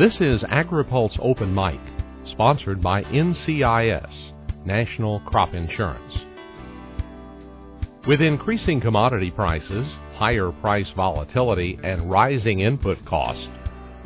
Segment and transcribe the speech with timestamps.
[0.00, 1.78] This is AgriPulse Open Mic,
[2.24, 4.32] sponsored by NCIS,
[4.64, 6.20] National Crop Insurance.
[8.06, 13.50] With increasing commodity prices, higher price volatility, and rising input costs,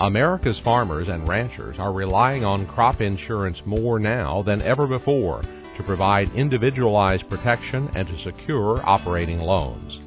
[0.00, 5.42] America's farmers and ranchers are relying on crop insurance more now than ever before
[5.76, 10.00] to provide individualized protection and to secure operating loans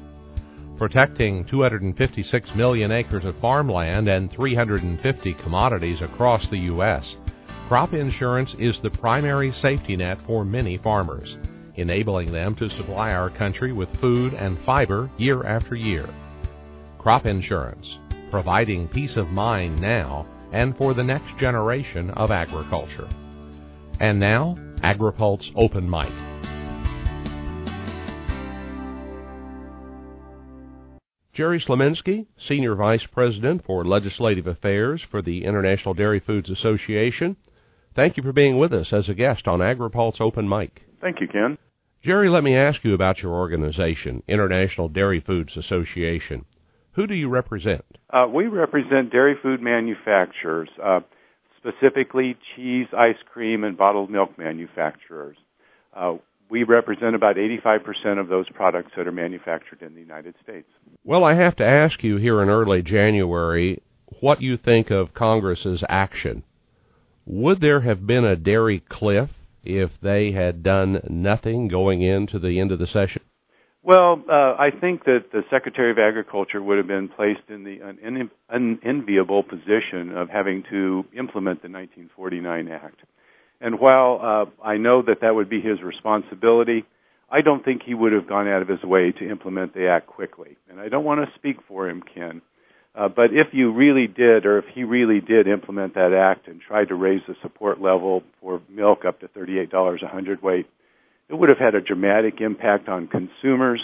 [0.78, 7.16] protecting 256 million acres of farmland and 350 commodities across the U.S.
[7.66, 11.36] Crop insurance is the primary safety net for many farmers,
[11.74, 16.08] enabling them to supply our country with food and fiber year after year.
[16.98, 17.98] Crop insurance,
[18.30, 23.08] providing peace of mind now and for the next generation of agriculture.
[24.00, 26.27] And now, AgriPulse Open Mic.
[31.38, 37.36] Jerry Slominski, Senior Vice President for Legislative Affairs for the International Dairy Foods Association.
[37.94, 40.82] Thank you for being with us as a guest on AgriPulse Open Mic.
[41.00, 41.56] Thank you, Ken.
[42.02, 46.44] Jerry, let me ask you about your organization, International Dairy Foods Association.
[46.94, 47.84] Who do you represent?
[48.10, 51.02] Uh, we represent dairy food manufacturers, uh,
[51.56, 55.36] specifically cheese, ice cream, and bottled milk manufacturers.
[55.94, 56.14] Uh,
[56.50, 60.68] we represent about 85% of those products that are manufactured in the United States.
[61.04, 63.82] Well, I have to ask you here in early January
[64.20, 66.44] what you think of Congress's action.
[67.26, 69.30] Would there have been a dairy cliff
[69.62, 73.22] if they had done nothing going into the end of the session?
[73.82, 77.78] Well, uh, I think that the Secretary of Agriculture would have been placed in the
[78.50, 83.00] unenviable position of having to implement the 1949 Act.
[83.60, 86.84] And while uh, I know that that would be his responsibility,
[87.30, 90.06] I don't think he would have gone out of his way to implement the act
[90.06, 90.56] quickly.
[90.70, 92.40] And I don't want to speak for him, Ken.
[92.94, 96.60] Uh, but if you really did, or if he really did implement that act and
[96.60, 100.66] tried to raise the support level for milk up to $38 a hundredweight,
[101.28, 103.80] it would have had a dramatic impact on consumers.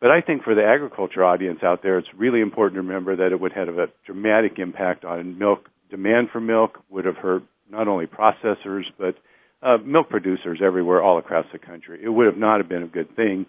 [0.00, 3.32] But I think for the agriculture audience out there, it's really important to remember that
[3.32, 5.70] it would have a dramatic impact on milk.
[5.90, 9.16] Demand for milk would have hurt not only processors but
[9.62, 12.00] uh, milk producers everywhere, all across the country.
[12.02, 13.46] It would have not have been a good thing,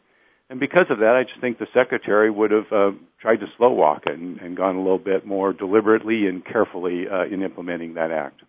[0.50, 3.72] and because of that, I just think the secretary would have uh, tried to slow
[3.72, 7.96] walk it and, and gone a little bit more deliberately and carefully uh, in implementing
[7.96, 8.42] that act.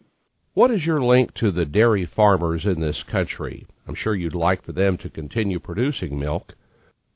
[0.52, 3.66] What is your link to the dairy farmers in this country?
[3.86, 6.54] I'm sure you'd like for them to continue producing milk.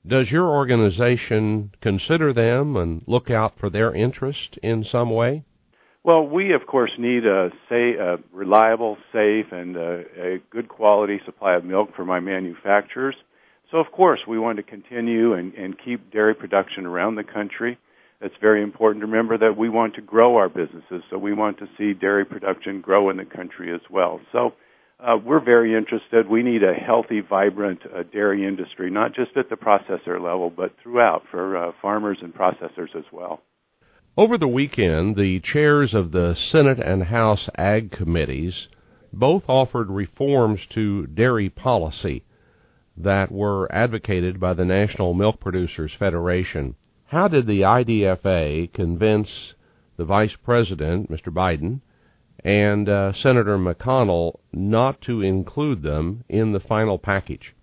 [0.07, 5.45] Does your organization consider them and look out for their interest in some way?
[6.03, 11.21] Well, we of course need a, say, a reliable, safe, and a, a good quality
[11.27, 13.17] supply of milk for my manufacturers.
[13.71, 17.79] So of course we want to continue and, and keep dairy production around the country.
[18.23, 21.59] It's very important to remember that we want to grow our businesses, so we want
[21.59, 24.21] to see dairy production grow in the country as well.
[24.33, 24.55] So
[24.99, 26.29] uh, we're very interested.
[26.29, 30.75] We need a healthy, vibrant uh, dairy industry, not just at the processor level, but
[30.83, 33.41] throughout for uh, farmers and processors as well.
[34.21, 38.69] Over the weekend, the chairs of the Senate and House Ag Committees
[39.15, 42.25] both offered reforms to dairy policy
[42.99, 46.75] that were advocated by the National Milk Producers Federation.
[47.07, 49.55] How did the IDFA convince
[49.97, 51.33] the Vice President, Mr.
[51.33, 51.81] Biden,
[52.45, 57.55] and uh, Senator McConnell not to include them in the final package?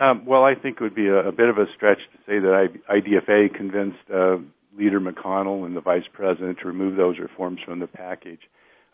[0.00, 2.38] Um, well, I think it would be a, a, bit of a stretch to say
[2.38, 4.38] that IDFA convinced uh,
[4.76, 8.40] Leader McConnell and the Vice President to remove those reforms from the package.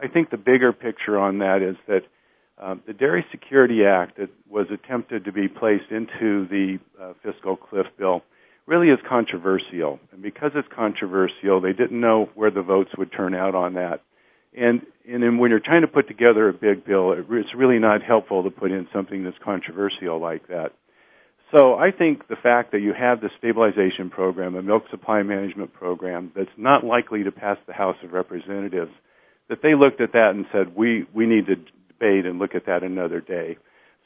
[0.01, 2.03] I think the bigger picture on that is that
[2.61, 7.57] um, the Dairy Security Act that was attempted to be placed into the uh, fiscal
[7.57, 8.23] cliff bill
[8.67, 9.99] really is controversial.
[10.13, 14.03] And because it's controversial, they didn't know where the votes would turn out on that.
[14.57, 18.43] And, and when you're trying to put together a big bill, it's really not helpful
[18.43, 20.73] to put in something that's controversial like that.
[21.51, 25.73] So I think the fact that you have the stabilization program, a milk supply management
[25.73, 28.93] program that's not likely to pass the House of Representatives,
[29.49, 32.67] that they looked at that and said, we, we need to debate and look at
[32.67, 33.57] that another day.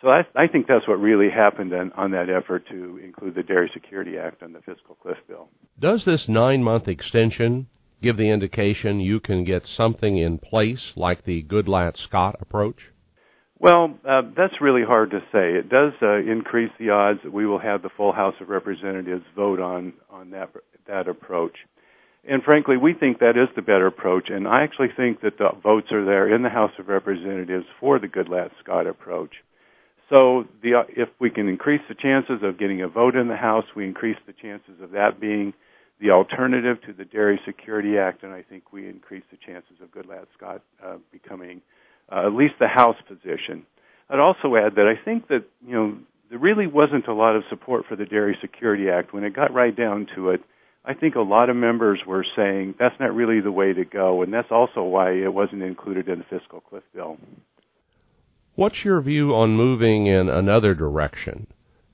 [0.00, 3.42] So I, I think that's what really happened on, on that effort to include the
[3.42, 5.48] Dairy Security Act on the fiscal cliff bill.
[5.78, 7.68] Does this nine month extension
[8.02, 12.90] give the indication you can get something in place like the Goodlatte Scott approach?
[13.62, 15.54] Well, uh, that's really hard to say.
[15.54, 19.22] It does uh, increase the odds that we will have the full House of Representatives
[19.36, 20.50] vote on on that
[20.88, 21.52] that approach.
[22.28, 24.30] And frankly, we think that is the better approach.
[24.30, 28.00] And I actually think that the votes are there in the House of Representatives for
[28.00, 29.30] the Goodlatte Scott approach.
[30.10, 33.36] So the, uh, if we can increase the chances of getting a vote in the
[33.36, 35.54] House, we increase the chances of that being
[36.00, 39.92] the alternative to the Dairy Security Act, and I think we increase the chances of
[39.92, 41.62] Goodlatte Scott uh, becoming
[42.10, 43.66] uh, at least the House position.
[44.08, 45.98] I'd also add that I think that you know
[46.30, 49.52] there really wasn't a lot of support for the Dairy Security Act when it got
[49.52, 50.40] right down to it.
[50.84, 54.22] I think a lot of members were saying that's not really the way to go,
[54.22, 57.18] and that's also why it wasn't included in the fiscal cliff bill.
[58.54, 61.46] What's your view on moving in another direction?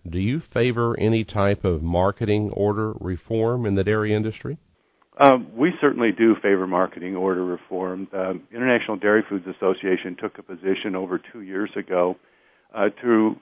[0.09, 4.59] Do you favor any type of marketing order reform in the dairy industry?
[5.21, 8.07] Um, we certainly do favor marketing order reform.
[8.13, 12.17] The International Dairy Foods Association took a position over two years ago
[12.73, 13.35] uh, to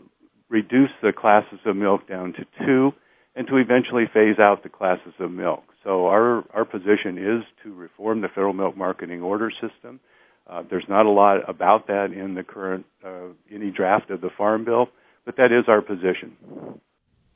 [0.48, 2.92] reduce the classes of milk down to two
[3.34, 5.64] and to eventually phase out the classes of milk.
[5.84, 10.00] So our, our position is to reform the federal milk marketing order system.
[10.48, 14.30] Uh, there's not a lot about that in the current uh, any draft of the
[14.38, 14.88] Farm Bill,
[15.26, 16.80] but that is our position.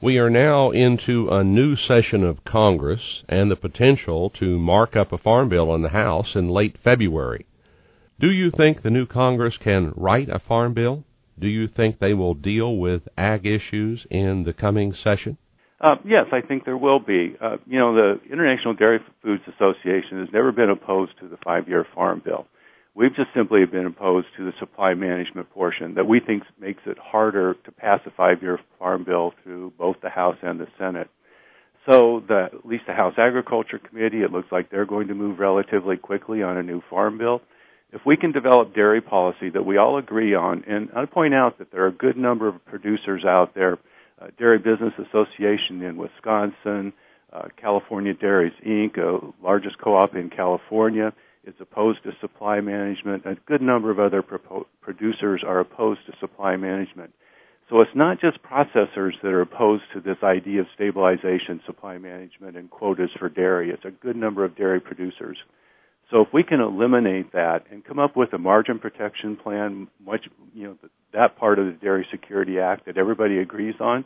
[0.02, 5.12] We are now into a new session of Congress and the potential to mark up
[5.12, 7.44] a farm bill in the House in late February.
[8.18, 11.04] Do you think the new Congress can write a farm bill?
[11.38, 15.36] Do you think they will deal with ag issues in the coming session?
[15.82, 17.36] Uh, yes, I think there will be.
[17.38, 21.86] Uh, you know, the International Dairy Foods Association has never been opposed to the five-year
[21.94, 22.46] farm bill.
[22.94, 26.98] We've just simply been opposed to the supply management portion that we think makes it
[26.98, 31.08] harder to pass a five-year farm bill through both the House and the Senate.
[31.86, 35.38] So, the, at least the House Agriculture Committee, it looks like they're going to move
[35.38, 37.40] relatively quickly on a new farm bill.
[37.92, 41.58] If we can develop dairy policy that we all agree on, and I point out
[41.58, 43.78] that there are a good number of producers out there
[44.20, 46.92] uh, Dairy Business Association in Wisconsin,
[47.32, 51.12] uh, California Dairies Inc., a largest co-op in California,
[51.44, 53.24] is opposed to supply management.
[53.26, 57.12] A good number of other propo- producers are opposed to supply management.
[57.68, 62.56] So it's not just processors that are opposed to this idea of stabilization, supply management,
[62.56, 63.70] and quotas for dairy.
[63.70, 65.38] It's a good number of dairy producers.
[66.10, 70.26] So if we can eliminate that and come up with a margin protection plan, much
[70.52, 70.76] you know
[71.12, 74.04] that part of the Dairy Security Act that everybody agrees on,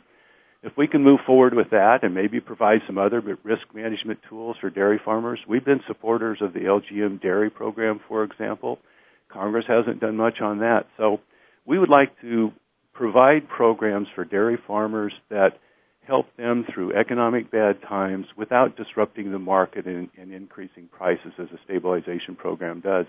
[0.65, 4.57] if we can move forward with that and maybe provide some other risk management tools
[4.59, 8.79] for dairy farmers, we've been supporters of the LGM dairy program, for example.
[9.31, 10.87] Congress hasn't done much on that.
[10.97, 11.19] So
[11.67, 12.51] we would like to
[12.93, 15.51] provide programs for dairy farmers that
[16.07, 21.47] help them through economic bad times without disrupting the market and, and increasing prices as
[21.53, 23.05] a stabilization program does.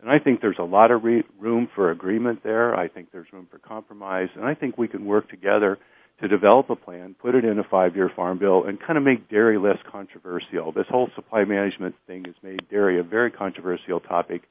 [0.00, 2.74] And I think there's a lot of re- room for agreement there.
[2.74, 4.28] I think there's room for compromise.
[4.34, 5.78] And I think we can work together
[6.20, 9.28] to develop a plan, put it in a five-year farm bill, and kind of make
[9.28, 10.72] dairy less controversial.
[10.72, 14.42] This whole supply management thing has made dairy a very controversial topic.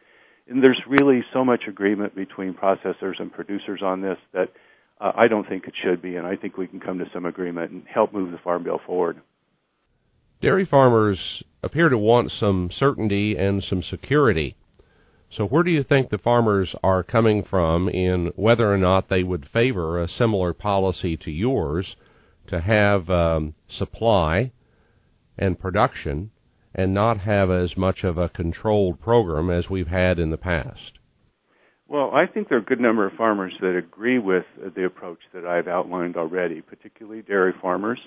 [0.47, 4.49] And there's really so much agreement between processors and producers on this that
[5.01, 7.25] uh, I don't think it should be, and I think we can come to some
[7.25, 9.19] agreement and help move the farm bill forward.
[10.41, 14.55] Dairy farmers appear to want some certainty and some security.
[15.35, 19.21] So, where do you think the farmers are coming from in whether or not they
[19.21, 21.97] would favor a similar policy to yours
[22.47, 24.53] to have um, supply
[25.37, 26.31] and production
[26.73, 30.99] and not have as much of a controlled program as we've had in the past?
[31.89, 35.19] Well, I think there are a good number of farmers that agree with the approach
[35.33, 37.99] that I've outlined already, particularly dairy farmers.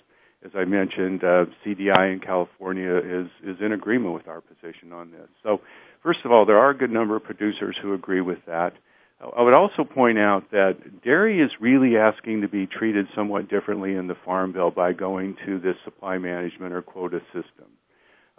[0.44, 5.10] As I mentioned, uh, CDI in California is is in agreement with our position on
[5.10, 5.28] this.
[5.42, 5.60] So,
[6.02, 8.74] first of all, there are a good number of producers who agree with that.
[9.20, 13.94] I would also point out that dairy is really asking to be treated somewhat differently
[13.96, 17.66] in the Farm Bill by going to this supply management or quota system.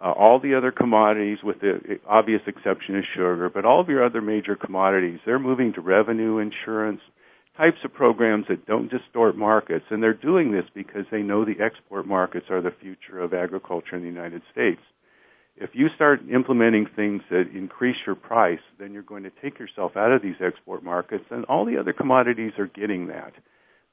[0.02, 4.06] Uh, all the other commodities, with the obvious exception of sugar, but all of your
[4.06, 7.02] other major commodities, they're moving to revenue insurance
[7.60, 11.62] types of programs that don't distort markets, and they're doing this because they know the
[11.62, 14.80] export markets are the future of agriculture in the United States.
[15.58, 19.98] If you start implementing things that increase your price, then you're going to take yourself
[19.98, 23.34] out of these export markets, and all the other commodities are getting that.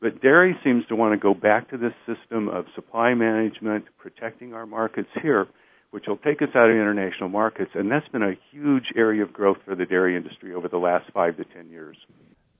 [0.00, 4.54] But dairy seems to want to go back to this system of supply management, protecting
[4.54, 5.48] our markets here,
[5.90, 7.72] which will take us out of international markets.
[7.74, 11.10] And that's been a huge area of growth for the dairy industry over the last
[11.12, 11.96] five to ten years.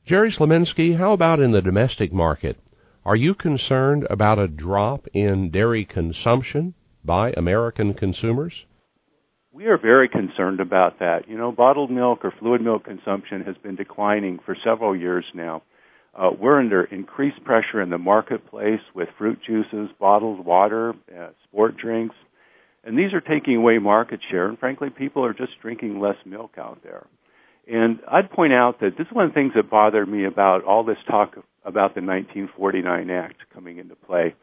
[0.06, 2.56] Jerry Slominski, how about in the domestic market?
[3.04, 8.66] Are you concerned about a drop in dairy consumption by American consumers?
[9.50, 11.28] We are very concerned about that.
[11.28, 15.64] You know, bottled milk or fluid milk consumption has been declining for several years now.
[16.14, 21.76] Uh, we're under increased pressure in the marketplace with fruit juices, bottled water, uh, sport
[21.78, 22.14] drinks,
[22.84, 26.52] and these are taking away market share, and frankly, people are just drinking less milk
[26.58, 27.06] out there.
[27.66, 30.64] And I'd point out that this is one of the things that bothered me about
[30.64, 34.35] all this talk about the 1949 Act coming into play.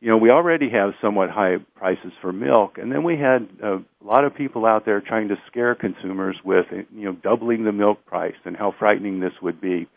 [0.00, 3.78] you know, we already have somewhat high prices for milk, and then we had a
[4.04, 8.04] lot of people out there trying to scare consumers with, you know, doubling the milk
[8.04, 9.88] price and how frightening this would be.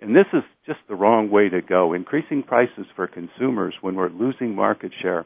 [0.00, 1.92] And this is just the wrong way to go.
[1.92, 5.24] Increasing prices for consumers when we're losing market share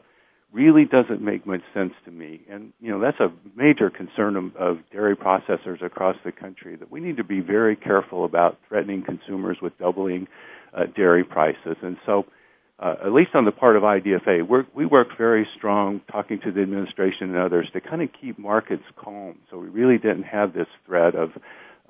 [0.51, 2.41] really doesn't make much sense to me.
[2.49, 6.91] And, you know, that's a major concern of, of dairy processors across the country that
[6.91, 10.27] we need to be very careful about threatening consumers with doubling
[10.75, 11.77] uh, dairy prices.
[11.81, 12.25] And so,
[12.79, 16.61] uh, at least on the part of IDFA, we work very strong talking to the
[16.61, 19.37] administration and others to kind of keep markets calm.
[19.51, 21.29] So we really didn't have this threat of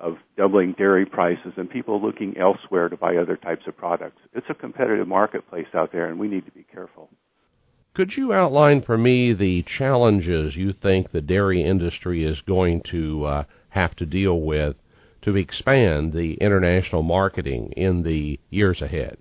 [0.02, 4.18] of doubling dairy prices and people looking elsewhere to buy other types of products.
[4.34, 7.08] It's a competitive marketplace out there, and we need to be careful.
[7.94, 13.24] Could you outline for me the challenges you think the dairy industry is going to
[13.24, 14.76] uh, have to deal with
[15.22, 19.18] to expand the international marketing in the years ahead?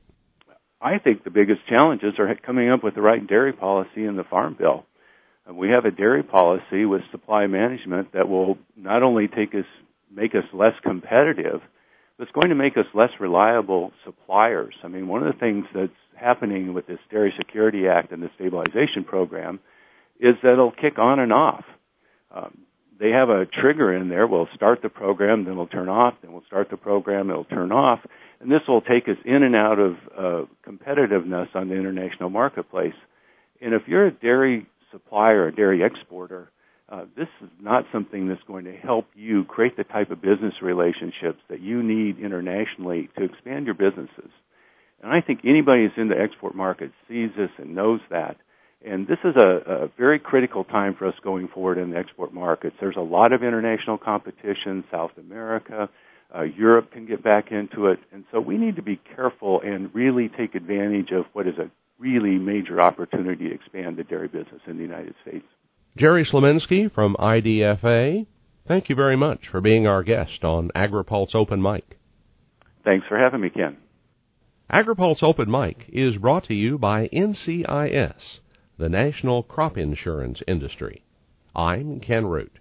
[0.82, 4.24] I think the biggest challenges are coming up with the right dairy policy in the
[4.24, 4.86] Farm Bill.
[5.54, 9.66] We have a dairy policy with supply management that will not only take us
[10.10, 11.60] make us less competitive,
[12.18, 14.76] but it's going to make us less reliable suppliers.
[14.84, 18.30] I mean, one of the things that's happening with this Dairy Security Act and the
[18.36, 19.60] stabilization program
[20.20, 21.64] is that it'll kick on and off.
[22.34, 22.60] Um,
[23.00, 24.28] they have a trigger in there.
[24.28, 27.72] We'll start the program, then we'll turn off, then we'll start the program, it'll turn
[27.72, 28.00] off,
[28.40, 32.94] and this will take us in and out of uh, competitiveness on the international marketplace.
[33.60, 36.52] And if you're a dairy supplier, a dairy exporter,
[36.90, 40.54] uh, this is not something that's going to help you create the type of business
[40.62, 44.30] relationships that you need internationally to expand your businesses.
[45.02, 48.38] And I think anybody who's in the export market sees this and knows that.
[48.86, 52.34] And this is a, a very critical time for us going forward in the export
[52.34, 52.76] markets.
[52.80, 55.90] There's a lot of international competition, South America,
[56.34, 58.00] uh, Europe can get back into it.
[58.12, 61.70] And so we need to be careful and really take advantage of what is a
[62.00, 65.46] really major opportunity to expand the dairy business in the United States.
[65.98, 68.26] Jerry Slominski from IDFA,
[68.68, 71.98] thank you very much for being our guest on AgriPulse Open Mic.
[72.84, 73.78] Thanks for having me, Ken.
[74.72, 78.40] AgriPulse Open Mic is brought to you by NCIS,
[78.78, 81.04] the National Crop Insurance Industry.
[81.54, 82.58] I'm Ken Root.